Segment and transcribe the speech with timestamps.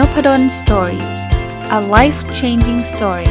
[0.00, 1.04] นพด ล story
[1.78, 3.30] a life changing story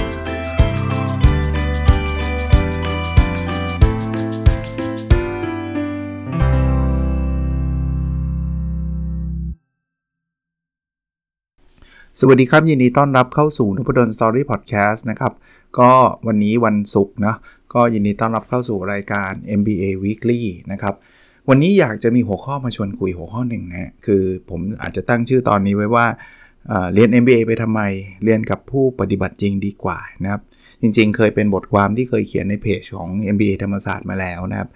[12.20, 15.34] สวัสดีครับ ยินดีต้อนรับเข้าสู่นพดล story podcast นะครับ
[15.80, 15.92] ก็
[16.28, 17.36] วันนี้วันศุกร์นะ
[17.74, 20.96] ก็ยินดีต้อนรับเข้าสู่รายการ MBA Weekly นะครับ
[21.50, 26.06] วันนี้อยากจะมีหัวข้อมาชวนคุยหัวข้อหนึ่งนะคือผมอาจจะตั้งชื่อตอนนี้ไว้ว่า
[26.94, 27.82] เรียน MBA ไปทำไม
[28.24, 30.42] เรียนกับผู้ปฏิบัติจริงดีกว่านะครับ
[30.82, 34.70] จริงๆ เคยเป็นบทความที่เคยเขียนในเพจของ MBA ธรรมศาสตร์มาแล้วนะครับ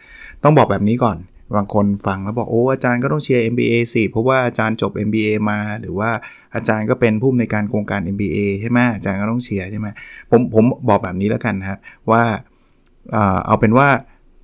[0.43, 1.17] ต้องบอกแบบนี้ก่อน
[1.55, 6.09] บางคนฟังแล้วบอกโอ้อาจารย์ก็ต้องเชียร์ MBA สิ เพราะว่าอาจารย์จบ MBA มา หรือว่า
[6.55, 9.87] อาจารย์ก็เป็นผู้ในการโครงการ MBA ใช่ไหมอาจารย์ก็ต้องเชียร์ใช่ไหม
[10.31, 11.79] ผมผมบอกแบบนี้แล้วกันนะ
[12.11, 12.23] ว่า
[13.45, 13.87] เอาเป็นว่า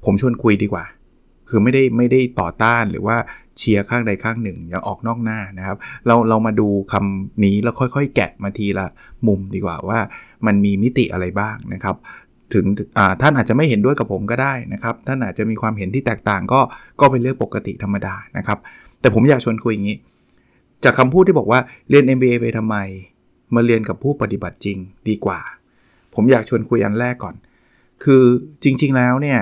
[0.05, 0.85] ผมชวนคุยดีกว่า
[1.49, 3.17] คือไม่ได้ไม่ได้ต่อต้านหรือว่า
[3.57, 8.87] เชียร์ข้างใดข้างหนึ่ง อย่าออกนอกหน้านะครับ เราเรามาดูคำนี้แล้วค่อยๆ แกะมาทีละ
[9.27, 9.99] มุมดีกว่าว่า
[10.45, 11.95] มันมีมิติอะไรบ้างนะครับ
[12.53, 12.65] ถึง
[13.21, 16.59] ท่านอาจจะไม่เห็นด้วยกับผมก็ได้นะครับ ท่านอาจจะมีความเห็นที่แตกต่างก็
[16.99, 18.59] ก็เป็นเรื่องปกติธรรมดานะครับ
[19.01, 19.97] แต่ผมอยากชวนคุยอย่างนี้
[20.83, 21.59] จากคำพูดที่บอกว่า
[21.89, 22.75] เรียน MBA ไปทำไม
[23.55, 24.77] มาเรียนกับผู้ปฏิบัติจริง
[25.09, 25.39] ดีกว่า
[26.15, 27.35] ผมอยากชวนคุยอันแรกก่อน
[28.03, 28.23] คือ
[28.63, 29.39] จริง ๆแล้วเนี่ย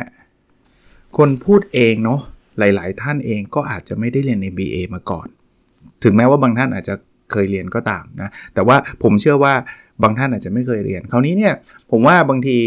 [1.17, 2.21] คนพูดเองเนาะ
[2.59, 5.27] หลาย ๆ ท่านเองก็อาจจะไม่ได้เรียน MBA มาก่อน
[6.03, 6.95] ถึงแม้ว่าบางท่านอาจจะ
[7.31, 9.53] เคยเรียนก็ตามนะ แต่ว่าผมเชื่อว่า
[10.03, 11.53] บางท่านอาจจะไม่เคยเรียน คราวนี้เนี่ย
[11.91, 12.57] ผมว่าบางที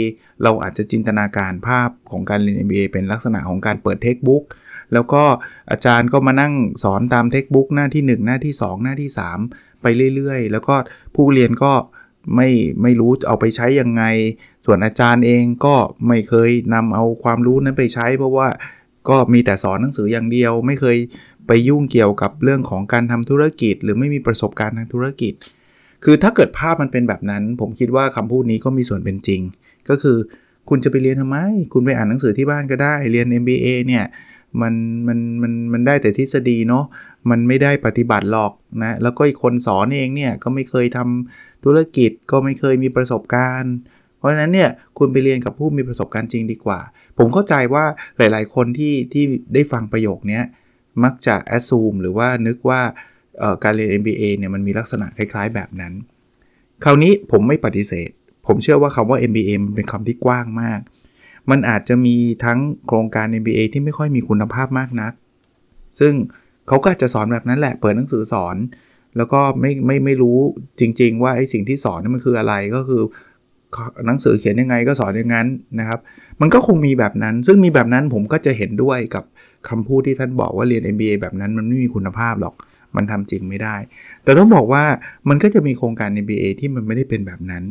[0.42, 4.44] เราอาจจะจินตนาการภาพของการเรียน MBA เป็นลักษณะของการเปิดเทคบุ๊ก
[4.92, 5.22] แล้วก็
[5.70, 9.10] อาจารย์ก็มานั่งสอนตามเทคบุ๊กหน้าที่ 1 หน้าที่ 2 หน้าที่
[9.46, 10.74] 3 ไปเรื่อย ๆ แล้วก็
[11.14, 11.72] ผู้เรียนก็
[12.36, 12.48] ไม่
[12.82, 14.02] ไม่รู้เอาไปใช้ยังไง
[14.64, 15.74] ส่วนอาจารย์เองก็
[16.08, 18.48] ไม่เคยนำเอาความรู้นั้นไปใช้ เพราะว่า
[19.08, 20.96] ก็มีแต่สอนหนังสืออย่างเดียว ไม่เคย
[21.46, 25.32] ไปยุ่งเกี่ยวกับเรื่องของการทำธุรกิจ หรือไม่มีประสบการณ์ทางธุรกิจ
[26.04, 29.40] คือถ้าเกิดภาพมันเป็นแบบนั้น ผมคิดว่าคำพูดนี้ก็มีส่วนเป็นจริง
[29.88, 30.18] ก็คือ
[30.68, 31.38] คุณจะไปเรียนทำไม
[31.72, 34.04] คุณไปอ่านหนังสือที่บ้านก็ได้ เรียน MBA เนี่ย
[34.60, 34.74] มัน
[35.06, 36.84] มันมันมันได้แต่ทฤษฎีเนาะ
[37.30, 43.74] มันไม่ได้ปฏิบัติหรอกนะ แล้วก็อีกคนสอนเองเนี่ยก็ไม่เคยทำธุรกิจก็ไม่เคยมีประสบการณ์
[44.20, 46.80] เพราะฉะนั้นเนี่ยคุณไปเรียนกับผู้มีประสบการณ์จริงดีกว่า
[47.18, 47.84] ผมเข้าใจว่า
[48.18, 50.40] หลาย ๆ คนที่ที่ได้ฟังประโยคนี้
[51.04, 52.80] มักจะ assume หรือว่านึกว่า
[53.64, 55.92] การเรียน MBA เนี่ยมันมีลักษณะคล้าย ๆ แบบนั้น
[56.84, 58.10] คราวนี้ผมไม่ปฏิเสธ
[58.46, 60.80] ผมเชื่อว่าคำว่า MBA มันเป็นคำที่กว้างมาก
[61.50, 65.12] มันอาจจะมีทั้งโครงการ MBA ที่ไม่ค่อยมีคุณภาพมากนัก
[65.98, 66.12] ซึ่ง
[66.68, 68.56] เขาก็จะสอนแบบนั้นแหละ เปิดหนังสือสอน
[69.16, 70.38] แล้วก็ไม่ไม่ไม่รู้
[70.80, 73.02] จริง ๆ ว่าไอ้สิ่งที่สอนนี่มันคืออะไรก็คือ
[74.06, 75.46] หนังสือเขียนยังไงก็สอนอย่างนั้น
[75.80, 76.00] นะครับ
[76.40, 79.24] มันก็คงมีแบบนั้น ซึ่งมีแบบนั้นผมก็จะเห็นด้วยกับ
[79.68, 82.54] คำพูดที่ท่านบอกว่าเรียน MBA แบบนั้นมันไม่มีคุณภาพหรอก
[82.96, 83.76] มันทำจริงไม่ได้
[84.24, 84.84] แต่ต้องบอกว่า
[85.28, 87.64] มันก็จะมีโครงการ MBA ที่มันไม่ได้เป็นแบบนั้น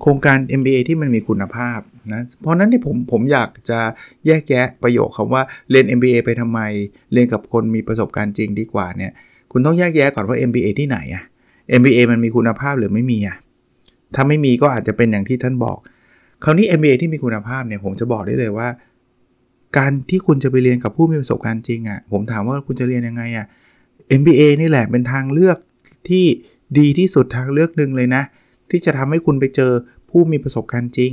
[0.00, 1.80] โครงการ MBA ที่มันมีคุณภาพ
[2.12, 3.80] นะ เพราะนั้นที่ผมผมอยากจะ
[4.26, 6.60] แยกแยะประโยคคำว่าเรียน MBA ไปทำไม
[7.12, 9.12] เรียนกับคนมีประสบการณ์จริงดีกว่าเนี่ย
[9.52, 11.24] คุณต้องแยกแยะก่อนว่า MBA ที่ไหนอะ
[11.80, 13.36] MBA มันมีคุณภาพหรือไม่มีอะ
[14.14, 15.78] ถ้าไม่มีก็อาจจะเป็นอย่างที่ท่านบอก
[16.44, 18.68] คราวนี้ MBA ที่มีคุณภาพเนี่ยผมจะบอกได้เลยว่า
[19.78, 23.46] การที่คุณจะไปเรียนกับผู้มีประสบการณ์จริงอะ่ะผมถามว่าคุณจะเรียนยังไงอะ่ะ
[24.20, 25.58] MBA นี่แหละเป็นทางเลือก
[26.08, 26.24] ที่
[26.78, 28.22] ดีที่สุดทางเลือกหนึ่งเลยนะ
[28.70, 29.72] ที่จะทำให้คุณไปเจอ
[30.10, 31.12] ผู้มีประสบการณ์จริง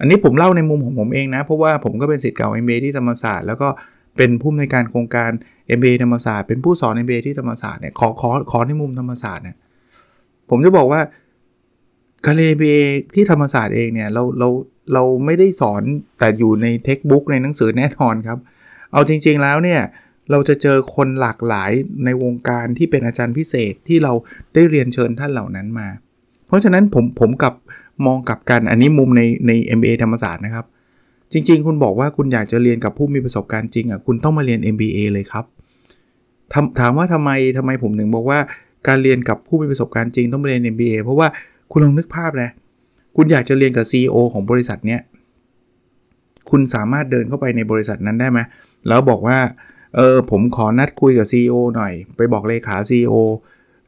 [0.00, 3.68] อันนี้ผมเล่าในมุมของผมเองนะ เพราะว่าผมก็เป็นสิทธิ์เก่า MBA ที่ธรรมศาสตร์ แล้วก็
[4.16, 5.30] เป็นผู้ในการโครงการ
[5.76, 9.56] MBA ธรรมศาสตร์เป็นผู้สอน MBA ที่ธรรมศาสตร์เนี่ยขอขอขอในมุมธรรมศาสตร์เนี่ย
[10.50, 11.00] ผมจะบอกว่า
[12.26, 12.80] การเรียน MBA
[13.14, 14.48] ที่ธรรมศาสตร์เองเนี่ยเราเรา
[14.92, 15.82] เราไม่ได้สอน
[16.18, 18.38] แต่อยู่ในเทคบุ๊กในหนังสือแน่นอนครับ
[18.92, 19.80] เอาจริง ๆแล้วเนี่ย
[20.30, 21.70] เราจะเจอคนหลากหลาย
[22.04, 24.12] ในวงการที่เป็นอาจารย์พิเศษที่เรา
[24.54, 25.88] ได้เรียนเชิญท่านเหล่านั้นมา
[26.46, 27.54] เพราะฉะนั้นผมผมกับ
[28.06, 30.66] มองกับกันอันนี้มุมในใน MBA ธรรมศาสตร์นะครับ
[31.32, 35.44] จริง ๆ คุณบอกว่าคุณอยากจะเรียนกับผู้มีประสบการณ์จริงอะคุณต้องมาเรียน MBA เลยครับ
[36.80, 38.38] ถามว่าทำไมทำไมผมถึงบอกว่า
[38.88, 41.28] การเรียนกับผู้มีประสบการณ์จริงต้องมาเรียน MBA เพราะว่า
[41.70, 42.50] คุณลองนึกภาพนะ
[43.16, 45.00] คุณอยากจะเรียนกับ CEO ของบริษัทเนี้ย
[46.50, 48.38] คุณสามารถเดินเข้าไปในบริษัทนั้นได้ไหม
[48.88, 49.38] แล้วบอกว่า
[49.96, 53.14] เออผมขอนัดคุยกับ CEO หน่อย ไปบอกเลขา CEO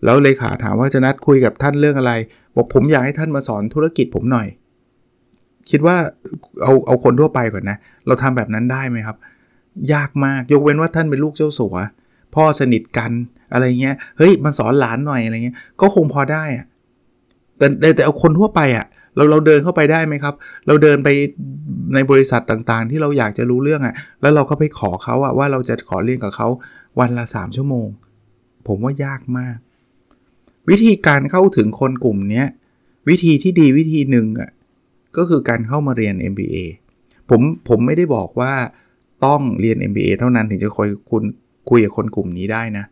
[0.04, 2.12] แล้วเลขาถามว่าจะนัดคุยกับท่านเรื่องอะไร
[2.56, 4.46] บอกผมอยากให้ท่านมาสอนธุรกิจผมหน่อย
[5.70, 5.96] คิดว่า
[6.62, 7.76] เอาเอาคนทั่วไปก่อนนะ
[8.06, 9.16] เราทำแบบนั้นได้ไหมครับ
[9.92, 11.76] ยากมากยกเว้นว่าท่านเป็นลูกเจ้าสัว
[12.34, 13.10] พ่อสนิทกัน
[13.52, 16.66] อะไรเงี้ย เฮ้ยมาสอนหลานหน่อยอะไรเงี้ย ก็คงพอได้อะ
[17.58, 17.66] แต่
[17.96, 20.34] แต่เอาคนทั่วไปอะ่ะเราเราเดินเข้าไปได้ไหมครับ
[20.66, 21.08] เราเดินไป
[21.94, 26.48] ในบริษัทต่างๆ ที่เราอยากจะรู้เรื่องอะ่ะ แล้วเราก็ไปขอเขาอะว่าเราจะขอเรียนกับเขา
[27.00, 27.88] วันละ 3 ชั่วโมง
[28.66, 29.56] ผมว่ายากมาก
[30.70, 32.44] วิธีการเข้าถึงคนกลุ่มนี้
[33.08, 34.50] วิธีที่ดีวิธีหนึ่งอะ
[35.16, 36.56] ก็คือการเข้ามาเรียน MBA
[37.30, 38.52] ผมผมไม่ได้บอกว่า
[39.24, 41.22] ต้องเรียน MBA เท่านั้นถึงจะคุยคุณ
[41.70, 42.84] คุยกับคนกลุ่มนี้ได้นะ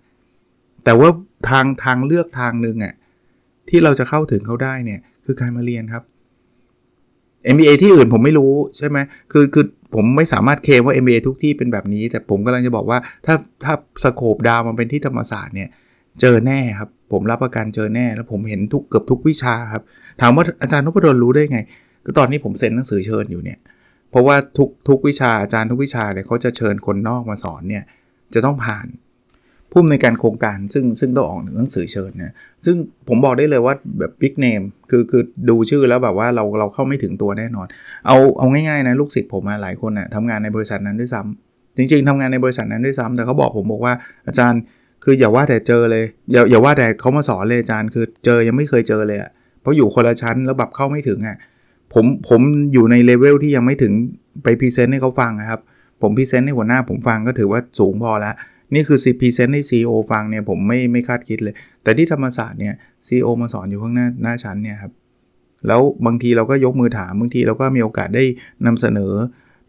[0.84, 1.10] แต่ว่า
[1.48, 2.94] ทางทางเลือกทางหนึ่งอะ
[3.68, 6.02] ที่เราจะเข้าถึงเขาได้เนี่ยคือการมาเรียนครับ
[7.54, 8.98] MBA ที่อื่นผมไม่รู้ใช่ไหม
[9.32, 9.64] คือคือ
[9.94, 13.34] ผมไม่สามารถเคลมว่า MBA ทุกที่เป็นแบบนี้ แต่ผมกำลังจะบอกว่าถ้า
[13.64, 13.74] ถ้า
[14.04, 15.68] สโคปดาวมันเป็นที่ธรรมศาสตร์เนี่ย
[16.20, 19.82] เจอแน่ครับ ผมรับประกันเจอแน่ แล้วผมเห็นทุกเกือบทุกวิชาครับ
[20.20, 21.58] ถามว่าอาจารย์นพดลรู้ได้ไง
[22.04, 23.58] ก็ตอนนี้ผมเซ็นหนังสือเชิญอยู่เนี่ย
[24.10, 27.84] เพราะว่าทุกทุกวิชาอาจารย์ทุกวิชาเนี่ยเขาจะเชิญคนนอกมาสอนเนี่ย
[28.34, 28.86] จะต้องผ่าน
[29.70, 32.34] ผู้อำนวยการโครงการซึ่งซึ่งต้องออกหนังสือเชิญนะ
[32.66, 32.76] ซึ่ง
[33.08, 37.66] ผมบอกได้เลยว่าแบบบิ๊กเนมคือคือดูชื่อแล้วแบบว่าเราเราเข้าไม่ถึงตัวแน่นอน
[38.06, 43.94] เอาเอาง่ายๆนะลูกศิษย์ผมมาหลายคนนะ่ะทำงานในบริษัทนั้นด้วยซ้ำจริง ๆทำงานในบริษัทนั้นด้วยซ้ำแต่เขาบอกผมบอกว่า
[44.26, 44.60] อาจารย์
[45.04, 49.30] คืออย่าว่าแต่เจอเลย อย่าอย่าว่าแต่เขามาสอนเลยอาจารย์คือเจอยังไม่เคยเจอเลยอะ
[49.60, 51.36] เพราะอยู่คนละชั้นแล้วแบบเข้าไม่ถึงอะ่ะ
[51.94, 52.40] ผมผม
[52.72, 53.92] อยู่ในเลเวลที่ยังไม่ถึง
[54.42, 55.60] ไป present ให้เขาฟังนะครับ
[56.02, 58.34] ผม present ให้หัวหน้าผมฟังก็ถือว่าสูงพอแล้ว
[58.74, 62.74] นี่คือ present ให้ CEO ฟังเนี่ยผมไม่ไม่คาดคิดเลย แต่ที่ธรรมศาสตร์เนี่ย
[63.06, 64.92] CEO มาสอนอยู่ข้างหน้าหน้าชั้นเนี่ยครับ
[65.66, 68.24] แล้วบางทีเราก็ยกมือถาม บางทีเราก็มีโอกาสได้
[68.66, 69.12] นำเสนอ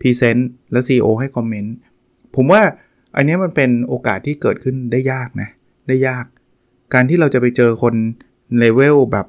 [0.01, 1.75] present แล้ว CEO ให้ comment
[2.35, 2.61] ผมว่า
[3.15, 5.49] อันนี้มันเป็นโอกาสที่เกิดขึ้นได้ยากนะ
[5.87, 6.25] ได้ยาก
[6.93, 7.95] การที่เราจะไปเจอคน
[8.57, 9.27] เลเวลแบบ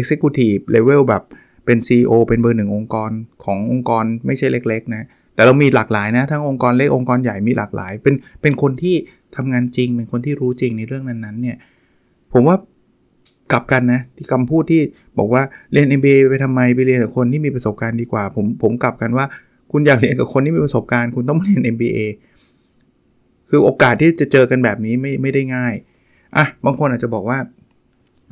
[0.00, 1.22] Executive เลเวลแบบ
[1.64, 3.10] เป็น CEO เป็นเบอร์หนึ่งองค์กร
[3.44, 5.04] ขององค์กรไม่ใช่เล็ก ๆ นะ
[5.34, 8.94] แต่เรามีหลากหลายนะทั้งองค์กรเล็กองค์กรใหญ่มีหลากหลาย เป็นเป็นคนที่
[9.36, 11.56] ทำงานจริง เป็นคนที่รู้จริงในเรื่องนั้นๆเนี่ย
[12.32, 12.56] ผมว่า
[13.52, 14.82] กลับกันนะที่คำพูดที่
[15.18, 15.42] บอกว่า
[15.72, 19.26] เรียน MBA ไปทำไมไปเรียนกับคนที่มีประสบการณ์ดีกว่า ผมผมกลับกันว่า
[19.72, 21.98] คุณอยากเรียนกับคนที่มีประสบการณ์ คุณต้องเรียน MBA
[23.48, 25.74] คือโอกาสที่จะเจอกันแบบนี้ไม่ไม่ได้ง่าย
[26.36, 27.38] อะบางคนอาจจะบอกว่า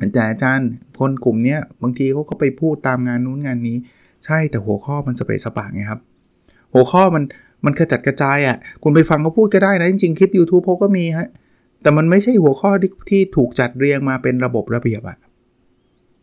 [0.01, 0.69] อาจารย์อาจารย์
[0.99, 3.77] คนกลุ่มนี้บางทีเขาก็ไปพูดตามงานนู้นงานนี้
[4.25, 6.01] ใช่แต่หัวข้อมันสเปซสปากไงครับ
[6.73, 7.23] หัวข้อมัน
[7.65, 11.27] มันกระจัดกระจายอะ่ะ คุณไปฟังเขาพูดก็ได้นะ จริงๆ คลิป YouTube เขาก็มีฮะ
[11.81, 15.17] แต่มันไม่ใช่หัวข้อที่ที่ถูกจัดเรียงมาเป็นระบบระเบียบอะ่ะ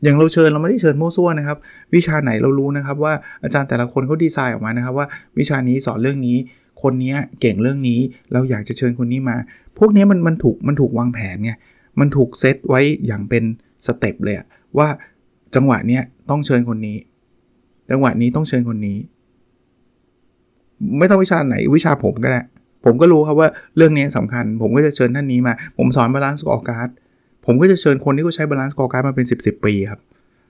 [0.02, 1.58] อย่างเราเชิญเราไม่ได้เชิญโม้ซั่วนะครับ
[1.94, 3.12] วิชาไหนเรารู้นะครับ ว่า
[3.42, 5.06] อาจารย์แต่ละคนเขาดีไซน์ออกมานะครับ ว่า
[5.38, 6.36] วิชานี้สอนเรื่องนี้
[6.82, 8.00] คนนี้เก่งเรื่องนี้
[8.32, 9.36] เราอยากจะเชิญคนนี้มา
[9.78, 11.52] พวกนี้มันมันถูกมันถูกวางแผนไง
[12.00, 13.44] มันถูกเซตไว้อย่างเป็น
[13.86, 14.36] step เลย
[14.78, 14.88] ว่า
[15.54, 16.96] จังหวะเนี้ยต้องเชิญคนนี้
[17.90, 18.98] จังหวะนี้ต้องเชิญคนนี้
[20.98, 22.40] ไม่ต้องวิชาไหนวิชาผมก็ได้
[22.84, 26.88] ผมก็รู้ครับว่าเรื่องนี้สำคัญ ผมก็จะเชิญท่านนี้มา ผมสอน balanced scorecard
[27.46, 30.00] ผมก็จะเชิญคนที่เขาใช้ balanced scorecard มาเป็น 10บสปีครับ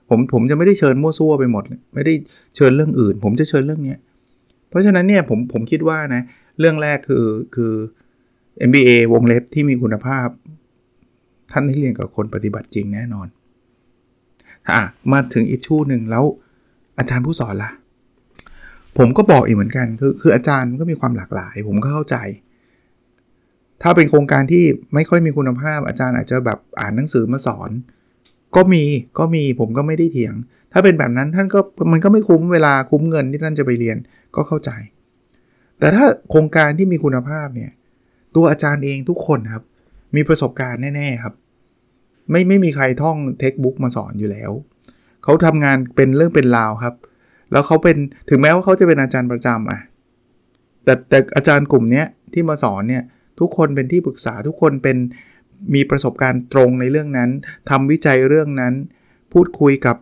[0.09, 2.13] ผมผมจะไม่ได้เชิญมั่วซั่วไปหมด ไม่ได้
[2.55, 3.95] เชิญเรื่องอื่น ผมจะเชิญเรื่องนี้
[4.69, 6.21] เพราะฉะนั้นเนี่ยผมผมคิดว่านะ
[6.59, 7.25] เรื่องแรกคือ
[7.55, 7.73] คือ
[8.69, 10.27] MBA วงเล็บที่มีคุณภาพ
[11.51, 13.27] ท่านได้เรียนกับคนปฏิบัติจริงแน่นอน
[14.69, 16.23] อะมาถึงอีกชู่หนึ่งแล้ว
[16.97, 17.71] อาจารย์ผู้สอนละ่ะ
[18.97, 22.15] ผมก็บอกอีกเหมือนกัน คือคืออาจารย์ก็มีความหลากหลาย ผมก็เข้าใจ
[23.81, 24.63] ถ้าเป็นโครงการที่
[24.93, 27.69] ไม่ค่อยมีคุณภาพอาจารย์อาจจะแบบอ่านหนังสือมาสอน
[28.55, 28.83] ก็มี
[29.19, 30.33] ก็มีผมก็ไม่ได้เถียง
[30.73, 31.59] ถ้าเป็นแบบนั้นท่านก็
[31.91, 33.97] มันก็ไม่คุ้มเวลาคุ้มเงินที่ท่านจะไปเรียน
[34.35, 34.71] ก็เข้าใจ
[35.79, 37.71] แต่ถ้าโครงการที่มีคุณภาพเนี่ย
[38.35, 39.63] ตัวอาจารย์เองทุกคนครับ
[40.15, 41.33] มีประสบการณ์แน่ๆครับ
[42.31, 44.51] ไม่ไม่มีใครท่องเทคบุ๊กมาสอนอยู่แล้ว
[45.23, 46.95] เขาทำงานเป็นเรื่องเป็นราวครับ
[47.51, 47.97] แล้วเขาเป็น
[48.29, 49.79] ถึงแม้ว่าเขาจะเป็นอาจารย์ประจำอะ
[50.83, 52.03] แต่แต่อาจารย์กลุ่มนี้
[52.33, 53.03] ที่มาสอนเนี่ย
[53.39, 54.97] ทุกคนเป็นที่ปรึกษาทุกคนเป็น
[55.75, 57.29] มีประสบการณ์ตรงในเรื่องนั้น
[57.69, 58.73] ทำวิจัยเรื่องนั้น
[59.33, 59.97] พูดคุยกับ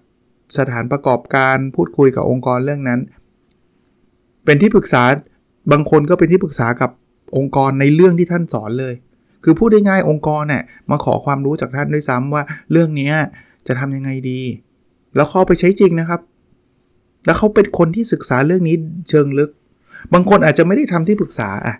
[0.57, 2.99] สถานประกอบการ พูดคุยกับองค์กรเรื่องนั้น
[4.45, 5.03] เป็นที่ปรึกษา
[5.71, 6.91] บางคนก็เป็นที่ปรึกษากับ
[7.37, 8.93] องค์กรในเรื่องที่ท่านสอนเลย
[9.43, 13.11] คือพูดได้ง่ายองค์กรเนี่ยมาขอความรู้จากท่านด้วยซ้ำว่าเรื่องนี้
[13.67, 14.41] จะทำยังไงดี
[15.15, 16.21] แล้วเข้าไปใช้จริงนะครับ
[17.27, 18.75] แล้วเขาเป็นคนที่ศึกษาเรื่องนี้
[19.09, 19.51] เชิงลึก
[20.13, 21.75] บางคนอาจจะไม่ได้ทำที่ปรึกษาอะ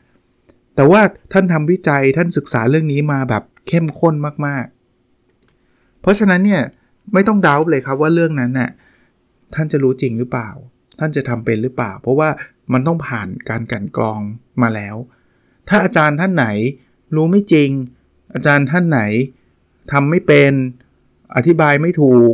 [0.75, 1.01] แต่ว่า
[1.33, 6.61] ท่านทำวิจัยท่านศึกษาเรื่องนี้มาแบบเข้มข้นมากๆ เพราะฉะนั้นเนี่ย
[7.13, 8.69] ไม่ต้องดาเลยครับว่าเรื่องนั้นน่ะ
[9.55, 10.49] ท่านจะรู้จริงหรือเปล่า
[10.99, 12.29] ท่านจะทำเป็นหรือเปล่า เพราะว่า
[12.73, 14.19] มันต้องผ่านการกันกรอง
[14.61, 14.95] มาแล้ว
[15.69, 16.47] ถ้าอาจารย์ท่านไหน
[17.15, 17.69] รู้ไม่จริง
[18.33, 19.01] อาจารย์ท่านไหน
[19.91, 20.53] ทำไม่เป็น
[21.35, 22.33] อธิบายไม่ถูก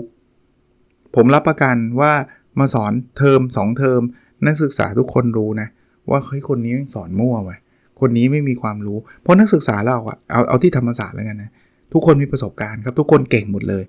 [1.15, 2.13] ผมรับประกันว่า
[2.59, 4.01] มาสอนเทอม2เทอม
[4.47, 5.67] นักศึกษาทุกคนรู้นะ
[6.09, 7.51] ว่าเฮ้ยคนนี้สอนมั่วไป
[7.99, 11.51] คนนี้ไม่มีความรู้ เพราะนักศึกษาเราอะเอาเอาที่ธรรมศาสตร์แล้วกันนะ
[11.93, 13.83] ทุกคนมีประสบการณ์ครับ ทุกคนเก่งหมดเลย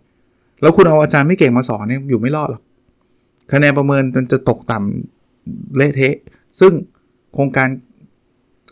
[0.63, 2.63] แล้วคุณเอาอาจารย์ไม่เก่งมาสอนเนี่ยอยู่ไม่รอดหรอก
[3.53, 6.17] คะแนนประเมินมันจะตกต่ำเละเทะ
[6.61, 6.73] ซึ่ง
[7.35, 7.69] โครงการ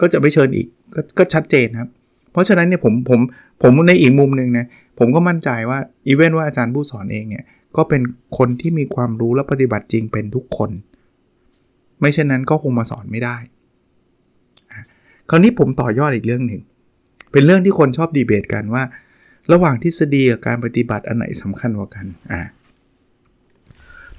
[0.00, 1.88] ก็จะไม่เชิญอีกกก็ชัดเจนครับ
[2.32, 3.20] เพราะฉะนั้นเนี่ยผมผม
[3.62, 4.66] ผมในอีกมุมหนึ่งนะ
[4.98, 7.44] ผมก็มั่นใจว่าอีเวนว่าอาจารย์ผู้สอนเองเนี่ย
[7.76, 8.02] ก็เป็น
[8.38, 10.70] คนที่มีความรู้และปฏิบัติจริงเป็นทุกคน
[12.00, 13.36] ไม่เช่นนั้นก็คงมาสอนไม่ได้
[15.30, 16.62] คราวนี้ผมต่อยอดอีกเรื่องหนึ่ง
[17.32, 18.82] เป็นเรื่องที่คนชอบดีเบตกันว่า
[19.52, 22.40] ระหว่างทฤษฎีกับการปฏิบัติอันไหนสำคัญกว่ากันอ่า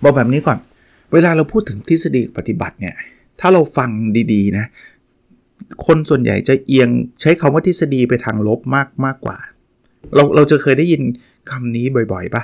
[0.04, 0.58] บอกแบบนี้ก่อน
[1.14, 2.96] เวลาเราพูดถึงทฤษฎีปฏิบัติเนี่ย
[3.40, 3.90] ถ้าเราฟัง
[4.34, 4.66] ดีๆนะ
[5.86, 6.90] คนส่วนใหญ่จะเอียง
[7.22, 9.38] ใช้คำว่าทฤษฎีไปทางลบมากมากกว่า
[10.16, 11.02] เราเราจะเคยได้ยิน
[11.50, 12.44] คำนี้บ่อยๆปะ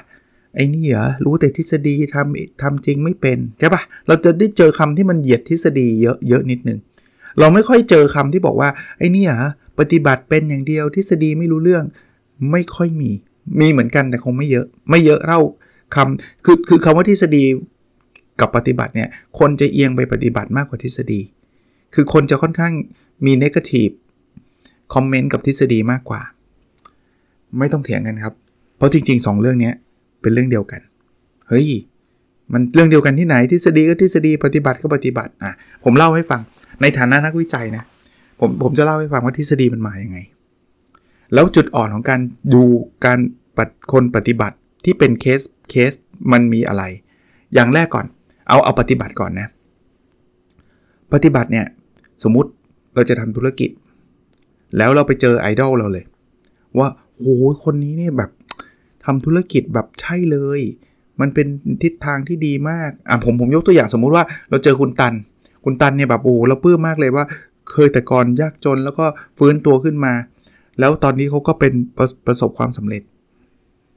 [0.56, 6.80] ไอ้นี่เหรอรู้แต่ทฤษฎีทำทำจริงไม่เป็นใช่ปะเราจะได้เจอคำที่มันเหยียดทฤษฎีเยอะเยอะนิดนึง
[7.40, 9.40] เราไม่ค่อยเจอคำที่บอกว่าไอ้นี่เหรอ
[9.80, 11.84] ปฏิบัติเป็นอย่างเดียวทฤษฎีไม่รู้เรื่อง
[12.52, 13.12] ไม่ค่อยมี
[13.60, 15.40] มีเหมือนกันแต่คงไม่เยอะ ไม่เยอะเท่า
[15.96, 17.44] คำคือคือคำว่าทฤษฎี
[18.40, 21.20] กับปฏิบัติเนี่ยคนจะเอียงไปปฏิบัติมากกว่าทฤษฎี
[21.94, 22.74] คือคนจะค่อนข้าง
[23.26, 23.90] มีเนกาทีฟ
[24.94, 26.22] คอมเมนต์กับทฤษฎีมากกว่า
[27.60, 28.34] ไม่ต้องเถียงกันครับ
[28.78, 29.72] เพราะจริงๆ 2 เรื่องนี้
[30.22, 30.82] เป็นเรื่องเดียวกัน
[31.50, 31.68] เฮ้ย
[32.54, 35.52] มันเรื่องเดียวกันที่ไหนทฤษฎีก็ทฤษฎีปฏิบัติก็ปฏิบัติอะ
[35.84, 36.42] ผมเล่าให้ฟัง
[36.82, 37.84] ในฐานะนักวิจัยนะ
[38.40, 40.20] ผมผมจะเล่าให้ฟังว่าทฤษฎีมันมาอย่างไง
[41.34, 42.20] แล้วจุดอ่อนของการ
[42.54, 42.64] ดู
[43.06, 43.20] การ
[43.58, 43.60] ป
[43.92, 45.92] คนปฏิบัติที่เป็นเคสเคส
[46.32, 46.84] มันมีอะไร
[47.54, 48.06] อย่างแรกก่อน
[48.50, 49.48] เอาเอาปฏิบัติก่อนนะ
[51.14, 51.66] ปฏิบัติเนี่ย
[52.24, 52.50] สมมุติ
[52.94, 53.70] เราจะทำธุรกิจ
[54.78, 56.06] แล้วเราไปเจอไอดอลเราเลย
[56.80, 58.30] ว่าโอ้โหคนนี้เนี่ยแบบ
[59.10, 60.62] ทำธุรกิจแบบใช่เลย
[61.22, 61.48] มันเป็น
[61.84, 65.14] ทิศทางที่ดีมากอะผมผมยกตัวอย่างสมมุติว่าเราเจอคุณตัน
[65.66, 67.26] คุณตันเนี่ยแบบโอ้เราปลื้มมากเลยว่า
[67.72, 69.06] เคยแต่ก่อนยากจนแล้วก็
[69.38, 70.14] ฟื้นตัวขึ้นมา
[70.80, 73.02] แล้วตอนนี้เขาก็เป็นประประสบความสำเร็จ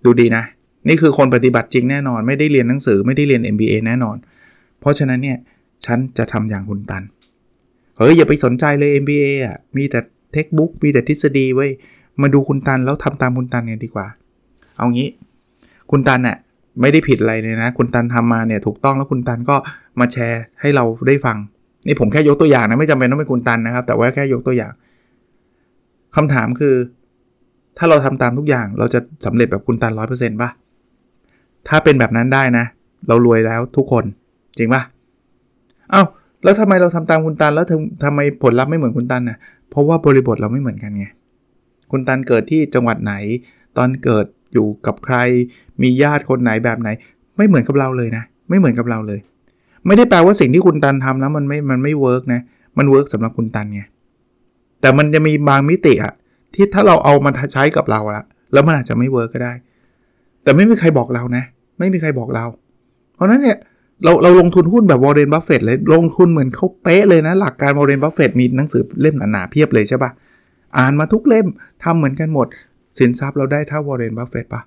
[0.04, 0.44] ดูดีนะ
[0.88, 4.16] นี่คือคนปฏิบัติจริงแน่นอน ไม่ได้เรียนหนังสือไม่ได้เรียน MBA แน่นอน
[4.80, 5.38] เพราะฉะนั้นเนี่ย
[5.84, 7.02] ฉันจะทำอย่างคุณตัน
[7.96, 10.00] เฮ้ยอย่าไปสนใจเลย MBA อะมีแต่
[10.32, 11.66] เทคบุ๊กมีแต่ทฤษฎีไว้
[12.22, 14.06] มาดูคุณตันแล้วทำตามคุณตันกันดีกว่า
[14.82, 15.08] เอางี้
[15.90, 16.36] คุณตันน่ะ
[16.80, 19.56] ไม่ได้ผิดอะไรเลยนะ คุณตันทำมาเนี่ยถูกต้องแล้วคุณตันก็
[20.00, 21.36] มาแชร์ให้เราได้ฟัง
[21.86, 24.72] นี่ผมแค่ยกตัวอย่างนะไม่จำเป็นต้องเป็นคุณตันนะครับ แต่ว่าแค่ยกตัวอย่าง
[26.16, 26.74] คำถามคือ
[27.78, 30.50] ถ้าเราทำตามทุกอย่างเราจะสำเร็จแบบคุณตันร้อยเปอร์เซ็นต์ป่ะ
[31.68, 32.64] ถ้าเป็นแบบนั้นได้นะ
[33.08, 34.04] เรารวยแล้วทุกคน
[34.58, 34.82] จริงป่ะ
[35.90, 36.04] เอ้า
[36.44, 37.66] แล้วทำไมเราทำตามคุณตันแล้ว
[38.04, 39.38] ทำไมผลลัพธ์ไม่เหมือนคุณตันน่ะ
[39.70, 41.06] เพราะว่าบริบทเราไม่เหมือนกันไง
[41.90, 43.14] คุณตันเกิดที่จังหวัดไหน
[43.76, 45.16] ตอนเกิด อยู่กับใคร
[45.82, 46.88] มีญาติคนไหนแบบไหน
[47.36, 49.20] ไม่เหมือนกับเราเลยนะ ไม่เหมือนกับเราเลย
[49.86, 52.40] ไม่ได้แปลว่าสิ่งที่คุณตันทำแล้วมันไม่ มันไม่ work นะ
[52.78, 53.82] มัน work สำหรับคุณตันไง
[54.80, 56.12] แต่มันจะมีบางมิติอะ
[56.54, 59.52] ที่ถ้าเราเอามาใช้กับเราละแล้วมันอาจจะไม่ work ก็ได้
[60.42, 61.44] แต่ไม่มีใครบอกเรานะ
[61.78, 62.44] ไม่มีใครบอกเรา
[63.14, 63.58] เพราะนั้นเนี่ย
[64.04, 70.10] เราเราลงทุนหุ้นแบบวอร์เรนบัฟเฟตเลยลงทุนเหมือนเขาเป๊ะเลยนะ หลักการวอร์เรนบัฟเฟตมีหนังสือเล่มหนาๆเพียบเลยใช่ปะ
[70.78, 71.46] อ่านมาทุกเล่ม
[71.84, 72.46] ทำเหมือนกันหมด
[72.98, 74.62] สินทรัพย์เราได้เท่าวอร์เรนบัฟเฟตปะ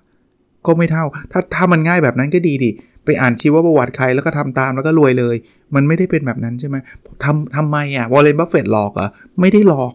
[0.66, 2.70] ก็ไม่เท่า ถ้าถ้ามันง่ายแบบนั้นก็ดีดิ
[3.04, 5.36] ไปอ่านชีวประวัติใครแล้วก็ทำตามแล้วก็รวยเลย
[5.74, 6.76] มันไม่ได้เป็นแบบนั้นใช่ไหม
[7.24, 9.92] ทำทำไมอะวอร์เรนบัฟเฟตหลอกอะไม่ได้หลอก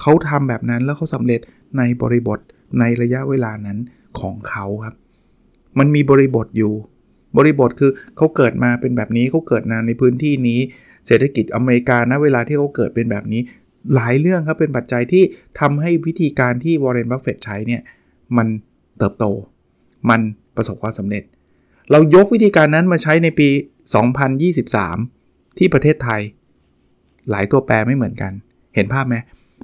[0.00, 1.40] เขาทำแบบนั้นแล้วเขาสำเร็จ
[1.78, 2.38] ในบริบท
[2.80, 3.78] ในระยะเวลานั้น
[4.20, 4.94] ของเขาครับ
[5.78, 6.72] มันมีบริบทอยู่
[7.36, 10.60] บริบทคือเขาเกิดมาเป็นแบบนี้เขาเกิดมาในพื้นที่นี้
[11.06, 13.40] เศรษฐกิจอเมริกาณเวลาที่เขาเกิดเป็นแบบนี้
[13.94, 15.24] หลายเรื่องครับเป็นปัจจัยที่
[15.60, 17.82] ทำให้วิธีการที่วอร์เรนบัฟเฟตใช้เนี่ย
[18.36, 18.46] มัน
[18.98, 19.24] เติบโต
[20.10, 20.20] มัน
[20.56, 21.22] ประสบความสำเร็จ
[21.90, 23.48] เรายกวิธีการนั้นมาใช้ในปี
[24.32, 26.20] 2023 ที่ประเทศไทย
[27.30, 28.32] หลายตัวแปรไม่เหมือนกัน
[28.74, 29.16] เห็นภาพไหม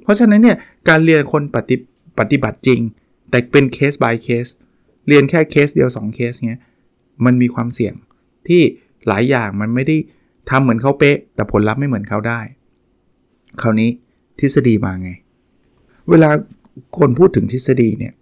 [0.03, 0.57] เพราะฉะนั้นเนี่ย
[0.89, 1.75] การเรียนคนปฏิ
[2.19, 2.79] ปฏิบัติจริง
[3.29, 4.45] แต่เป็นเคส by เคส
[5.07, 6.61] เรียนแค่เคสเดียว 2 เคสเนี้ย
[7.25, 7.93] มันมีความเสี่ยง
[8.47, 8.61] ที่
[9.07, 9.97] หลายอย่างมันไม่ได้
[10.49, 12.39] ทำเหมือนเขาเป๊ะ แต่ผลลัพธ์ไม่เหมือนเขาได้
[13.61, 13.89] คราวนี้
[14.41, 15.09] ทฤษฎีมาไง
[16.09, 16.29] เวลา
[16.97, 18.13] คนพูดถึงทฤษฎีเนี่ย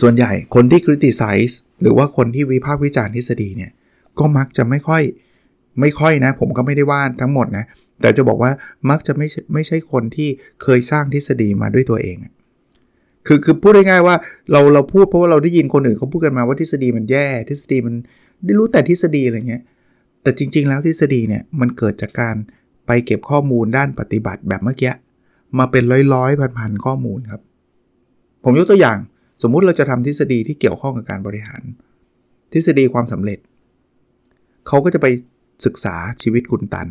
[0.00, 3.70] ส่วนใหญ่คนที่ criticize หรือว่าคนที่วิพากษ์วิจารณ์ทฤษฎีเนี่ย
[4.18, 5.02] ก็มักจะไม่ค่อย
[5.80, 7.64] ไม่ค่อยนะ ผมก็ไม่ได้ว่าทั้งหมดนะ
[8.00, 8.50] แต่จะบอกว่า
[8.90, 10.28] มักจะไม่ไม่ใช่คนที่
[10.62, 12.16] เคยสร้างทฤษฎีมาด้วยตัวเอง
[13.26, 14.16] คือคือพูดง่ายๆว่า
[14.52, 17.94] เราเราพูดเพราะว่าเราได้ยินคนอื่นเขาพูดกันมาว่าทฤษฎีมันแย่ทฤษฎีมัน
[18.44, 19.62] ได้รู้แต่ทฤษฎีอะไรเงี้ย
[20.22, 22.36] แต่จริง ๆ แล้วทฤษฎีเนี่ยมันเกิดจากการ
[22.86, 24.92] ไปเก็บข้อมูลด้านปฏิบัติแบบเมื่อกี้
[25.58, 27.42] มาเป็นร้อยร้อยพันพันข้อมูลครับ
[28.44, 28.98] ผมยกตัวอย่าง
[29.42, 31.62] สมมุติเราจะทำทฤษฎีที่เกี่ยวข้องกับการบริหาร
[32.52, 33.38] ทฤษฎีความสำเร็จ
[34.66, 35.06] เขาก็จะไป
[35.64, 36.88] ศึกษาชีวิตคุณตัน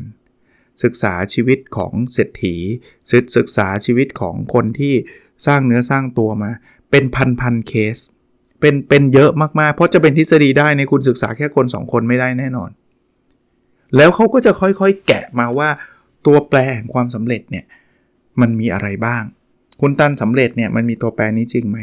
[0.84, 2.56] ศึกษาชีวิตของเศรษฐี
[3.38, 4.94] ศึกษาชีวิตของคนที่
[5.46, 6.52] สร้างเนื้อสร้างตัวมา
[6.92, 7.98] เป็นพันพันเคส
[8.60, 12.70] เป็นเป็นเยอะมากๆ เพราะจะเป็นทฤษฎีได้ในคุณศึกษาแค่คน 2 คนไม่ได้แน่นอน
[13.98, 15.70] แล้วเขาก็จะค่อยๆแกะมาว่า
[16.26, 17.66] ตัวแปรแห่งความสำเร็จเนี่ย
[18.42, 19.24] มันมีอะไรบ้าง
[19.82, 21.80] คุณตันสำเร็จเนี่ยมันมีตัวแปรนี้จริงไหม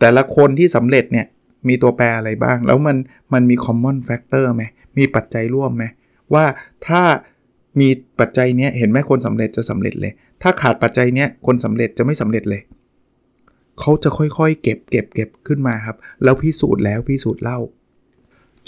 [0.00, 1.26] แต่ละคนที่สำเร็จเนี่ย
[1.68, 2.96] มีตัวแปรอะไรบ้าง แล้วมัน
[3.32, 4.62] มันมี common factor ไหม
[4.98, 5.84] มีปัจจัยร่วมไหม
[6.34, 6.44] ว่า
[6.86, 7.02] ถ้า
[7.80, 7.88] มี
[8.20, 10.12] ปัจจัยเนี้ยเห็นไหมคนสำเร็จจะสำเร็จเลย
[10.42, 12.62] ถ้าขาดปัจจัยเนี้ยคนสำเร็จจะไม่สำเร็จเลย
[13.80, 17.58] เขาจะค่อยๆ เก็บเก็บเก็บขึ้นมาครับ แล้วพิสูจน์แล้วพิสูจน์เล่า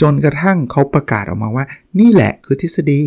[0.00, 1.64] จนกระทั่งเขาประกาศออกมาว่า
[2.00, 3.02] นี่แหละคือทฤษฎี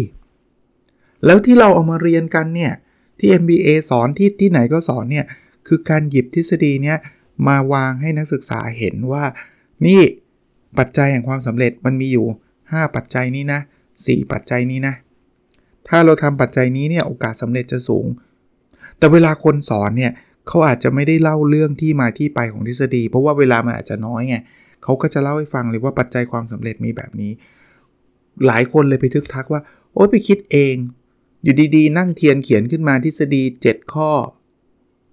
[1.26, 2.74] แล้วที่เราเอามาเรียนกันเนี่ย
[3.20, 5.26] ที่ MBA สอนที่ที่ไหนก็สอนเนี่ย
[5.68, 6.98] คือการหยิบทฤษฎีเนี้ย
[7.48, 9.24] มาวางให้นักศึกษาเห็นว่า
[9.86, 10.02] นี่
[10.78, 12.26] ปัจจัยแห่งความสำเร็จมันมีอยู่
[12.62, 13.60] 5 ปัจจัยนี้นะ
[13.96, 14.94] 4 ปัจจัยนี้นะ
[15.88, 18.06] ถ้าเราทำปัจจัยนี้เนี่ยโอกาสสำเร็จจะสูง
[18.98, 20.12] แต่เวลาคนสอนเนี่ย
[20.48, 24.36] เขาอาจจะไม่ได้เล่าเรื่องที่มาที่ไปของทฤษฎี เพราะว่าเวลามันอาจจะน้อยไง
[24.84, 27.32] เขาก็จะเล่าให้ฟังเลยว่าปัจจัยความสำเร็จมีแบบนี้
[28.48, 29.62] หลายคนเลยไปทึกทักว่า
[29.94, 30.76] โอ๊ยไปคิดเอง
[31.44, 34.12] อยู่ดีๆ นั่งเทียนเขียนขึ้นมาทฤษฎี 7 ข้อ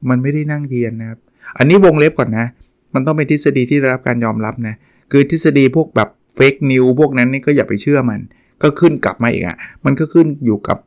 [0.09, 1.18] มันไม่ได้นั่งเทียนนะครับ
[1.59, 2.47] อันนี้วงเล็บก่อนนะ
[2.95, 4.75] มันต้องเป็นทฤษฎีที่ได้รับการยอมรับนะ
[5.12, 8.21] คือทฤษฎีพวกแบบเฟกนิวพวกนั้นนี่ก็อย่าไปเชื่อมัน
[8.62, 10.78] ก็ขึ้นกลับมาอีกอะ่ะ มันก็ขึ้นอยู่กับ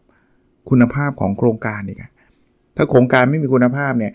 [0.69, 2.11] คุณภาพของโครงการอีกอะ่ะ
[2.75, 4.13] ถ้าโครงการไม่มีคุณภาพเนี่ย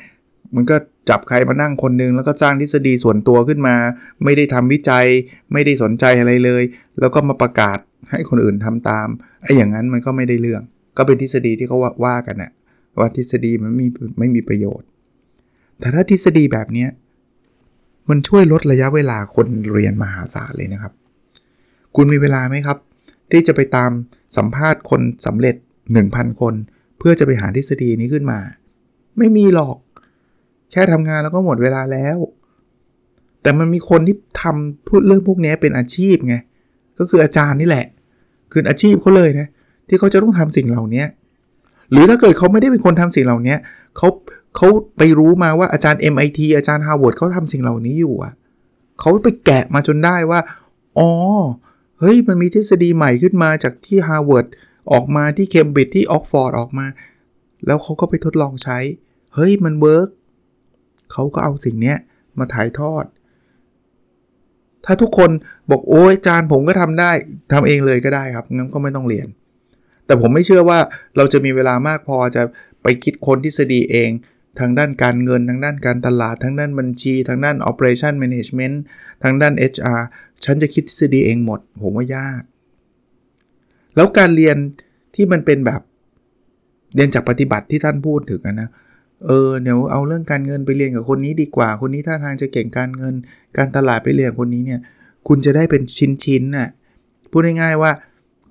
[0.54, 0.76] มันก็
[1.11, 3.75] จับใครมานั่งคนนึง แล้วก็สร้างทฤษฎีส่วนตัวขึ้นมา
[4.25, 5.07] ไม่ได้ทำวิจัย
[5.52, 6.62] ไม่ได้สนใจอะไรเลย
[7.00, 7.78] แล้วก็มาประกาศ
[8.11, 9.09] ให้คนอื่นทำตาม
[9.43, 10.62] ไอ้อย่างนั้นมันก็ไม่ได้เรื่อง
[10.96, 12.52] ก็เป็นทฤษฎีที่เขาว่าวากันนะ
[12.98, 13.86] ว่าทฤษฎีมันไม่
[14.18, 14.88] ไม่มีประโยชน์
[15.78, 16.86] แต่ถ้าทฤษฎีแบบนี้
[18.10, 20.92] มันช่วยลดระยะเวลาคนเรียนมหาศาลเลยนะครับ
[21.96, 22.78] คุณมีเวลาไหมครับ
[23.30, 23.90] ที่จะไปตาม
[24.36, 25.56] สัมภาษณ์คนสำเร็จ
[25.98, 26.54] 1,000 คน
[26.98, 28.38] เพื่อจะไปหาทฤษฎีนี้ขึ้นมา
[29.18, 29.76] ไม่มีหรอก
[30.72, 32.18] แค่ทำงานแล้วก็หมดเวลาแล้ว
[33.42, 36.36] แต่มันมีคนที่ทำพูดเรื่องพวกนี้เป็นอาชีพไง
[36.98, 37.86] ก็คืออาจารย์นี่แหละ
[38.52, 39.48] คืออาชีพเขาเลยนะ
[39.88, 41.05] ที่เขาจะต้องทำสิ่งเหล่านี้
[41.91, 43.57] หรือถ้าเกิดเขาไม่ได้เป็นคนทำสิ่งเหล่านี้
[43.97, 44.09] เขา
[44.57, 48.33] เขาไปรู้มาว่าอาจารย์ MIT อาจารย์ Harvard เขาทำสิ่งเหล่านี้อยู่อะ
[49.01, 50.40] เขาไปแกะมาจนได้ว่า
[50.99, 51.11] อ๋อ
[52.01, 54.47] เฮ้ยมันมีทฤษฎีใหม่ขึ้นมาจากที่ Harvard
[54.92, 56.87] ออกมาที่เคมบริดจ์ที่ออกซ์ฟอร์ดออกมา
[57.66, 58.79] แล้วเขาก็ไปทดลองใช้
[59.35, 60.09] เฮ้ยมัน work
[61.12, 61.94] เขาก็เอาสิ่งนี้
[62.38, 63.05] มาถ่ายทอด
[64.85, 65.31] ถ้าทุกคน
[65.70, 67.11] บอกโอ้ยอาจารย์ผมก็ทำได้
[67.53, 69.29] ทำเองเลยก็ได้ครับงั้นก็ไม่ต้องเรียน
[70.07, 70.79] แต่ผมไม่เชื่อว่า
[71.17, 72.43] เราจะมีเวลามากพอจะ
[72.83, 74.11] ไปคิดค้นทฤษฎีเอง
[74.61, 78.77] ทางด้านการเงิน ทางด้านการตลาด ทางด้านบัญชี ทางด้าน operation management
[79.23, 80.01] ทางด้าน HR
[80.45, 82.43] ฉันจะคิดทฤษฎีเองหมด ผมว่ายาก
[83.97, 84.57] แล้วการเรียน
[85.14, 85.81] ที่มันเป็นแบบ
[86.95, 88.69] เรียนจากปฏิบัติที่ท่านพูดถึงนะ
[89.27, 93.14] เออเดี๋ยวเอาเรื่องการเงินไปเรียนกับคนนี้ดีกว่า คนนี้ท่าทางจะเก่งการเงิน
[93.57, 94.81] การตลาดไปเรียนคนนี้เนี่ย
[95.29, 96.69] คุณจะได้เป็นชิ้นๆน่ะ
[97.31, 97.93] พูดง่ายๆว่า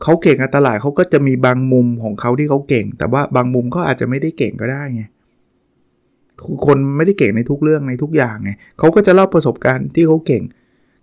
[0.03, 5.03] เขาเก่งการตลาดเขาก็จะมีบางมุมของเขาที่เขาเก่ง แต่ว่าบางมุมเขาอาจจะไม่ได้เก่งก็ได้ไง
[6.65, 10.43] คนไม่ได้เก่งในทุกเรื่องในทุกอย่างไงเขาก็จะเล่าประสบการณ์ที่เขาเก่ง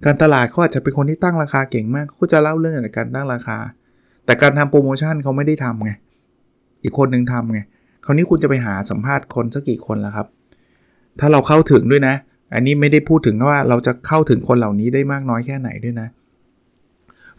[0.05, 3.59] การตลาดเขาอาจจะเป็นคนที่ตั้งราคาเก่งมากเขาก็จะเล่าเรื่องในการตั้งราคา
[4.25, 5.91] แต่การทำโปรโมชั่นเขาไม่ได้ทำไง
[6.83, 7.61] อีกคนนึงทำไง
[8.05, 10.27] คราวนี้คุณจะไปหาสัมภาษณ์คนสักกี่คนล้วครับ
[11.21, 12.15] ถ้าเราเข้าถึงด้วยนะ
[12.55, 16.09] อันนี้ไม่ได้พูดถึงว่าเราจะเข้าถึงคนเหล่านี้ได้มากน้อยแค่ไหนด้วยนะ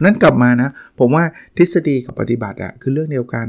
[0.04, 1.24] นั้นกลับมานะ ผมว่า
[1.58, 3.46] ทฤษฎีกับปฏิบัติอะคือเรื่องเดียวกัน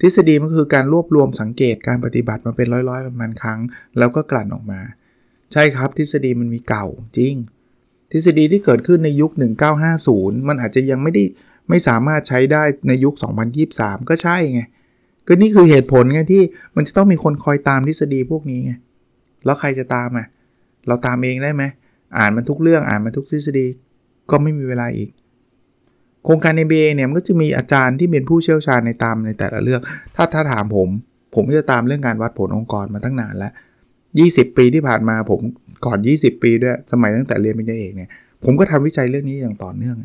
[0.00, 3.60] ทฤษฎีมันคือการรวบรวมสังเกตการปฏิบัติมาเป็นร้อยๆประมาณครั้ง
[3.98, 4.80] แล้วก็กลั่นออกมา
[5.52, 6.86] ใช่ครับทฤษฎีมันมีเก่า
[7.18, 7.34] จริง
[8.12, 9.30] ทฤษฎีที่เกิดขึ้นในยุค
[9.90, 11.24] 1950 มันอาจจะยังไม่ได้
[11.68, 13.14] ไม่สามารถใช้ได้ในยุค
[13.62, 14.62] 2023 ก็ใช่ไง
[15.26, 16.42] ก็นี่คือเหตุผลไงที่
[16.76, 18.72] มันจะต้องมีคนคอยตามทฤษฎีพวกนี้ไง
[19.44, 20.26] แล้วใครจะตามอะ
[20.86, 21.62] เราตามเองได้ไหม
[22.18, 23.66] อ่านมันทุกเรื่องอ่านมันทุกทฤษฎี
[24.30, 25.10] ก็ไม่มีเวลาอีก
[26.24, 29.80] โครงการ MBA เนี่ยมันก็จะมีอาจารย์ที่เป็นผู้เชี่ยวชาญในตามในแต่ละเรื่อง
[30.16, 30.88] ถ้าถ้าถามผม
[31.34, 33.52] ผมก็จะตามเรื่องการวัดผลองค์กรมาตั้งนานแล้ว
[34.04, 35.40] 20 ปีที่ผ่านมาผม
[35.86, 38.10] ก่อน 20 ปีด้วยสมัยตั้งแต่เรียนเปริญญาเอกเนี่ย
[38.44, 39.96] ผมก็ทำวิจัยเรื่องนี้อย่างต่อเนื่อง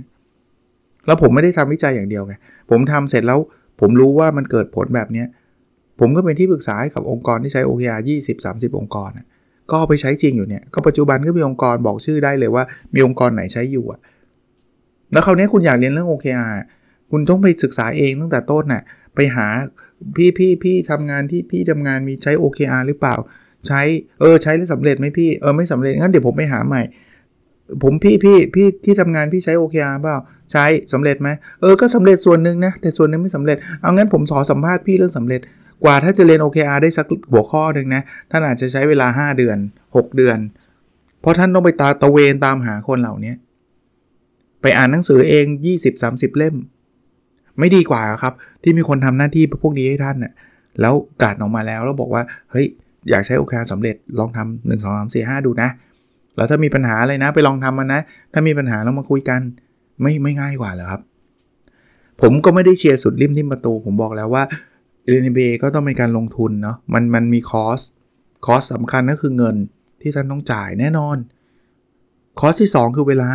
[1.05, 2.33] แล้วผมไม่ได้ทำวิจัยอย่างเดียวไง
[2.69, 3.39] ผมทำเสร็จแล้ว
[3.79, 5.23] ผมรู้ว่ามันเกิดผลแบบนี้
[5.99, 9.09] ผมก็เป็นที่ปรึกษาให้กับองค์กรที่ใช้ OKR 20 30 องค์กร
[9.71, 13.99] ก็ไปใช้จริงอยู่เนี่ย ก็ปัจจุบันก็มีองค์กรบอกชื่อได้เลยว่ามีองค์กรไหนใช้อยู่อะ
[15.11, 16.53] แล้วคราวนี้คุณอยากเรียนเรื่อง OKR
[17.11, 18.83] คุณต้องไปศึกษาเองตั้งแต่ต้นน่ะ
[19.15, 19.47] ไปหา
[20.15, 23.15] พี่พี่พี่ทำงานที่พี่ทำงานมีใช้ OKR หรือเปล่า
[23.67, 23.81] ใช้
[24.19, 26.81] เออใช้แล้วสำเร็จไหมพี่เออไม่สำเร็จงั้นเดี๋ยวผมไปหาใหม่
[27.83, 30.17] ผมพี่พี่พี่ที่ทำงานพี่ใช้ OKR เปล่า
[30.51, 31.29] ใช้สำเร็จไหม
[31.61, 35.41] เออก็สำเร็จส่วนหนึ่งนะแต่ส่วนนึงไม่สำเร็จเอางั้นผมสอสัมภาษณ์พี่เรื่องสำเร็จ
[35.83, 39.57] กว่าถ้าจะเรียน OKR ได้สักหัวข้อหนึ่งนะท่านอาจจะใช้เวลา 5 เดือน
[39.89, 40.37] 6 เดือน
[41.21, 43.33] เพราะท่านต้องไปตาตะเวนตามหาคนเหล่านี้
[44.61, 45.45] ไปอ่านหนังสือเอง
[45.91, 46.55] 20-30 เล่ม
[47.59, 50.33] ไม่ดีกว่าครับ ที่มีคนทำหน้าที่พวกนี้ให้ท่านน่ะ
[50.81, 52.65] แล้วกาดออกมาแล้วแล้วบอกว่าเฮ้ย
[53.09, 55.69] อยากใช้โอเคสำเร็จลองทำหนึ่งสองสามสี่ห้าดูนะ
[56.35, 58.01] แล้วถ้ามีปัญหาอะไรนะ ไปลองทำมันนะ
[58.33, 59.41] ถ้ามีปัญหาเรามาคุยกัน
[60.01, 61.01] ไม่ไม่ง่ายกว่าเหรอครับ
[62.21, 64.43] ผมก็ไม่ได้เชียร์สุดริมทิมประตู ผมบอกแล้วว่า
[65.07, 67.79] เรียน MBA ก็ต้องเป็นการลงทุนเนาะมันมันมี cost
[68.45, 69.55] cost สำคัญก็คือเงิน
[70.01, 71.17] ที่ท่านต้องจ่ายแน่นอน
[72.39, 73.29] cost ที่ 2 คือเวลา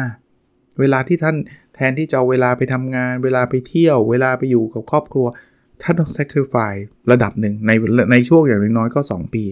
[0.80, 1.36] เวลาที่ท่าน
[1.74, 5.26] แทนที่จะเอาเวลาไปทำงาน เวลาไปเที่ยว เวลาไปอยู่กับครอบครัว
[5.82, 7.70] ท่านต้อง sacrifice ระดับหนึ่งใน
[8.12, 9.44] ในช่วงอย่างน้อยก็ 2 ปี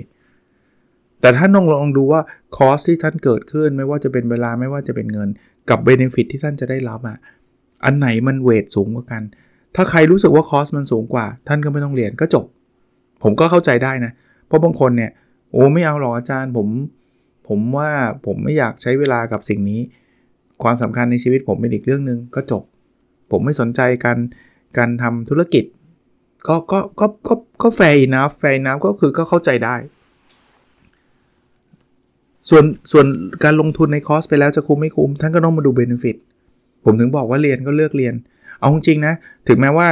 [1.20, 2.20] แต่ท่านต้องลองดูว่า
[2.56, 5.28] cost ที่ท่านเกิดขึ้นไม่ว่าจะเป็นเวลาไม่ว่าจะเป็นเงิน
[5.70, 7.18] กับ benefit ที่ท่านจะได้รับอะ่ะ
[7.84, 9.22] อันไหนมัน weight สูงกว่ากัน
[9.76, 12.44] ถ้าใครรู้สึกว่า cost มันสูงกว่า ท่านก็ไม่ต้องเรียนก็จบ
[13.22, 14.12] ผมก็เข้าใจได้นะ
[14.46, 15.10] เพราะบางคนเนี่ย
[15.52, 16.68] โอ้ไม่เอาหรอกอาจารย์ผม
[17.48, 17.90] ผมว่า
[18.26, 19.80] ผมไม่อยากใช้เวลากับสิ่งนี้
[20.64, 22.62] ความสำคัญในชีวิตผมเป็นอีกเรื่องหนึ่งก็จบ
[23.30, 24.18] ผมไม่สนใจการ
[24.78, 25.64] การทำธุรกิจ
[26.48, 29.76] ก็ก็ก็ก็ก็แฟร์นะแฟร์นะก็คือก็เข้าใจได้
[32.50, 33.06] ส่วนส่วน
[33.44, 36.16] การลงทุนในคอร์สไปแล้วจะคุ้มไม่คุ้มท่านก็ต้องมาดูเบนฟิต
[36.84, 38.14] ผมถึงบอกว่าเรียนก็เลือกเรียน
[38.60, 39.14] เอาจริงนะ
[39.48, 39.88] ถึงแม้ว่า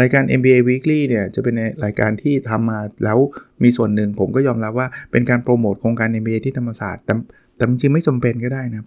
[0.00, 3.18] รายการ MBA Weekly เนี่ยจะเป็นรายการที่ทำมาแล้ว
[3.62, 7.14] มีส่วนหนึ่งผมก็ยอมรับว่าเป็นการโปรโมทโครงการ MBA ที่ธรรมศาสตร์แต่
[7.56, 8.86] แต่จริงไม่จาเป็นก็ได้นะ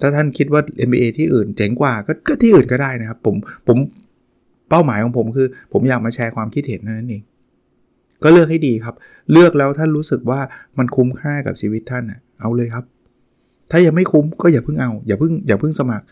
[0.00, 3.36] ถ้าท่านคิดว่า MBA ที่อื่นเจ๋งกว่าก็ก็ที่อื่นก็ได้นะครับ ผม
[3.68, 3.78] ผม
[4.70, 7.22] เป้าหมายของผมคือ ผมอยากมาแชร์ความคิดเห็นนั่นเอง
[8.22, 8.94] ก็เลือกให้ดีครับ
[9.32, 10.40] เลือกแล้วท่านรู้สึกว่า
[10.78, 12.04] มันคุ้มค่ากับชีวิตท่าน
[12.40, 12.84] เอาเลยครับ
[13.70, 16.06] ถ้ายังไม่คุ้มก็อย่าเพิ่งเอา อย่าเพิ่งอย่าเพิ่งสมัคร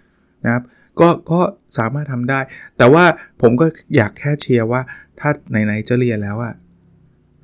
[0.45, 0.63] นะครับ
[1.01, 1.41] ก็ก็
[1.79, 2.41] สามารถทำได้
[2.79, 3.05] แต่ว่า
[3.43, 4.81] ผมก็อยากแค่เชียร์ว่า
[5.21, 6.55] ถ้าไหนๆจะเรียนแล้วอะ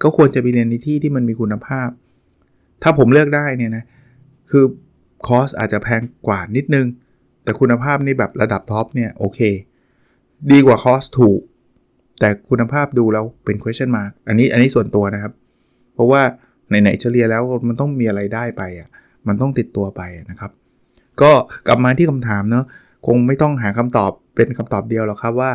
[0.02, 1.88] ก็ควรจะไปเรียนในที่ที่มันมีคุณภาพ
[2.82, 3.84] ถ้าผมเลือกได้เนี่ยนะ
[4.50, 4.64] คือ
[5.26, 6.86] คอสอาจจะแพงกว่านิดนึง
[7.44, 9.40] แต่คุณภาพนี่แบบระดับท็อปเนี่ยโอเค
[10.50, 11.40] ดีกว่าคอสถูก
[12.20, 15.32] แต่คุณภาพดูแล้วเป็น question mark อันนี้อันนี้ส่วนตัวนะครับ
[15.94, 16.22] เพราะว่า
[16.68, 18.88] ไหนๆจะเรียแล้วมันต้องมีอะไรได้ไปอะ
[19.26, 20.50] มันต้องติดตัวไปนะครับ
[21.22, 21.32] ก็
[21.66, 22.64] กลับมาที่คำถามเนาะ
[23.06, 25.50] คงไม่ต้องหาคำตอบเป็นคำตอบเดียวหรอกครับว่า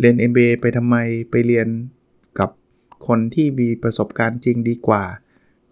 [0.00, 0.96] เรียน MBA ไปทำไม
[1.30, 1.68] ไปเรียน
[2.38, 2.50] กับ
[3.06, 5.04] คนที่มีประสบการณ์จริงดีกว่า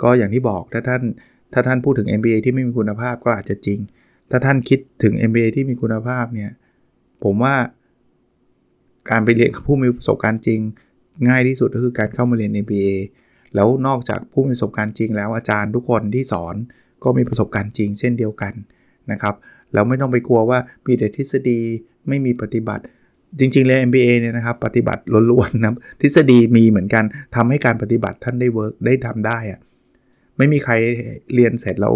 [0.03, 1.03] ก็อย่างที่บอกถ้าท่าน
[1.53, 3.79] ถ้าท่านพูดถึง MBA ที่ไม่มีคุณภาพก็อาจจะจริง
[4.31, 6.51] ถ้าท่านคิดถึง MBA ที่มีคุณภาพเนี่ย
[7.25, 7.55] ผมว่า
[9.11, 10.61] การไปเรียนกับผู้มีประสบการณ์จริง
[11.29, 12.93] ง่ายที่สุดก็คือการเข้ามาเรียน MBA
[13.55, 16.55] แล้วนอกจากผู้มีประสบการณ์จริง แล้วอาจารย์ทุกคนที่สอน
[17.05, 18.53] ก็มีประสบการณ์จริง เช่นเดียวกัน
[19.11, 19.35] นะครับ
[19.75, 21.61] เราไม่ต้องไปกลัวว่ามีแต่ทฤษฎี
[22.09, 22.83] ไม่มีปฏิบัติ
[23.41, 27.05] จริงๆเลย MBA เนี่ยนะครับปฏิบัติล้วนๆนะทฤษฎีมีเหมือนกัน
[27.37, 29.61] ทำให้การปฏิบัติท่านได้เวิร์กได้ทำได้อะ
[30.39, 30.73] ไม่มีใคร
[31.35, 31.95] เรียนเสร็จแล้ว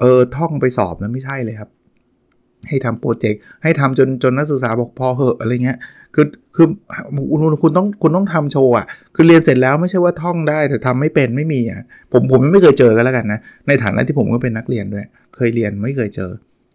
[0.00, 1.70] เออท่องไปสอบนะไม่ใช่เลยครับ
[2.68, 5.78] ให้ทำโปรเจกต์ให้ทำจนจนนักศึกษาบอกพอเหอะอะไรเงี้ย
[6.14, 6.26] คือ
[6.56, 6.66] คือ
[7.62, 15.04] คุณต้องคุณต้องทำโชว์อะคือเรียนเสร็จแล้วไม่ใช่ว่าท่องได้แต่ทำไม่เป็นไม่มีอะผมผมไม่เคยเจอกันแล้วกันนะในฐานะที่ผมก็เป็นนักเรียนด้วย
[15.36, 16.30] เคยเรียนไม่เคยเจอ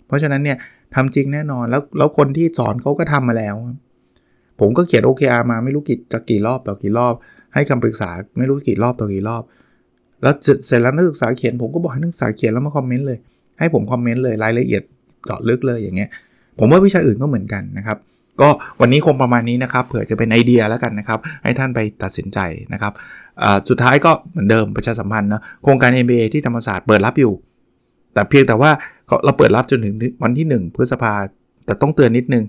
[0.08, 0.58] เพราะฉะนั้นเนี่ย
[0.96, 3.56] ทำจริงแน่นอนแล้วแล้วคนที่สอนเขาก็ทำมาแล้ว
[4.60, 7.14] ผมก็เขียน OKR มาไม่รู้กี่จะกี่รอบต่อกี่รอบ
[7.54, 9.44] ให้คำปรึกษาไม่รู้กี่รอบต่อกี่รอบ
[10.22, 13.18] แล้วเสร็จแล้วนักศึกษาเขียนผมก็บอกให้นักศึกษาเขียนแล้วมาคอมเมนต์เลย
[13.60, 14.84] ให้ผมคอมเมนต์เลยรายละเอียด
[15.26, 16.10] เจาะลึกเลยอย่างเงี้ย
[16.60, 17.98] ผมว่าวิชาอื่นก็เหมือนกันนะครับ
[18.42, 18.50] ก็
[18.82, 22.40] วันนี้คงประมาณนี้นะครับ เผื่อจะเป็นไอเดียแล้วกันนะครับ ให้ท่านไปตัดสินใจ
[22.74, 22.94] นะครับ
[23.70, 27.34] สุดท้ายก็เหมือนเดิมประชาสัมพันธ์นะโครงการ MBA ที่ธรรมศาสตร์เปิดรับอยู่
[28.14, 28.72] แต่เพียงแต่ว่า
[29.26, 31.14] เราเปิดรับจนถึงวันที่ 1 พฤษภา
[31.66, 32.44] แต่ต้องเตือนนิดนึง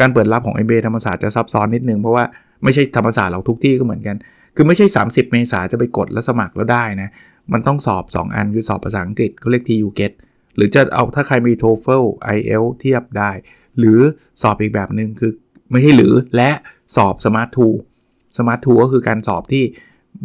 [0.00, 2.24] การเปิดรับของ MBA ธรรมศาสตร์จะซับซ้อนนิดนึงเพราะว่า
[2.64, 4.16] ไม่ใช่ธรรมศาสตร์เราทุกที่ก็เหมือนกัน
[4.56, 7.10] คือไม่ใช่ 30 เมษาจะไปกดแล้วสมัครแล้วได้นะ
[7.52, 10.12] มันต้องสอบ 2 อันคือสอบภาษาอังกฤษเขาเรียก TU GET
[10.56, 13.30] หรือจะเอาถ้าใครมี TOEFL IEL เทียบได้
[13.78, 13.98] หรือ
[14.42, 15.32] สอบอีกแบบหนึ่งคือ
[15.70, 16.50] ไม่ใช่หรือและ
[16.96, 17.50] สอบ Smart
[17.96, 19.64] 2 Smart 2ก็คือการสอบที่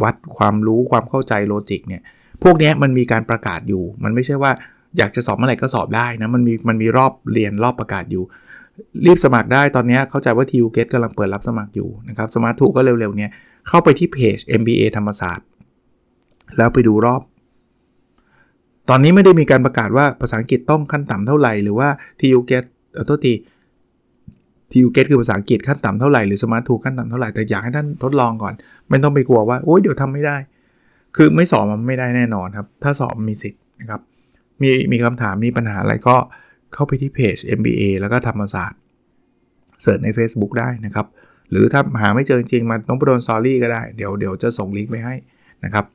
[0.04, 2.02] วัดความรู้ความเข้าใจโลจิกเนี่ย
[2.44, 4.52] พวกนี้มันมีการประกาศอยู่ มันไม่ใช่ว่า
[4.98, 8.24] อยากจะสอบเมื่อไหร่ก็สอบได้นะ มันมีมันมีรอบเรียนรอบประกาศอยู่
[9.06, 13.32] รีบสมัครได้ตอนนี้เข้าใจว่า TU Get กำลังเปิดรับสมัครอยู่นะครับสมาร์ททูก็เร็วๆเนี้ย
[13.68, 15.48] เข้าไปที่เพจ MBA ธรรมศาสตร์
[16.58, 17.22] แล้วไปดูรอบ
[18.90, 23.34] ตอนนี้ไม่ได้มีการประกาศว่าภาษาอังกฤษต้องขั้นต่ำเท่าไหร่ หรือว่า TU Get เออโทษที
[24.72, 28.54] TU Get คือภาษาอังกฤษขั้นต่ำเท่าไหร่หรือ Smart 2ขั้นต่ำเท่าไหร่ แต่อยากให้ท่านทดลองก่อน
[28.90, 30.38] ไม่ต้องไปกลัวว่าโอ้ยเดี๋ยวทำไม่ได้
[31.16, 34.02] คือไม่สอบมันไม่ได้แน่นอนครับ ถ้าสอบมีสิทธิ์นะครับ
[34.62, 36.16] มีมีคำถามมีปัญหาอะไรก็
[36.74, 38.80] เข้าไปที่เพจ MBA แล้วก็ธรรมศาสตร์
[39.82, 41.06] เสิร์ชใน Facebook ได้นะครับ
[41.52, 45.16] หรือถ้าหาไม่เจอจริงมาน้องประดนซอรี่ก็ได้ เดี๋ยวเดี๋ยวจะส่งลิงก์ไปให้
[45.64, 45.86] นะครับ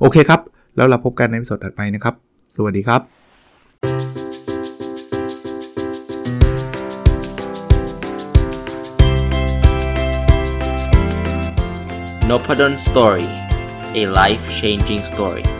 [0.00, 0.40] โอเคครับ
[0.76, 2.14] แล้วเราพบกันในสดถัดไปนะครับ
[2.56, 3.00] สวัสดีครับ
[12.30, 13.28] n o p a d o n Story
[14.00, 15.59] a life changing story